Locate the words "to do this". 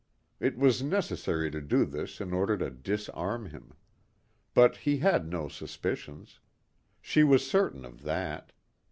1.51-2.19